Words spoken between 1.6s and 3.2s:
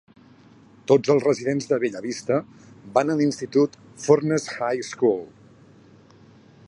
de Bella Vista van a